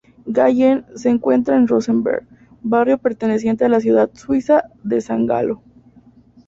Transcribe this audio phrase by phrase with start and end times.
[0.25, 2.25] Gallen se encuentra en Rosenberg,
[2.63, 5.61] barrio perteneciente a la ciudad suiza de San Galo.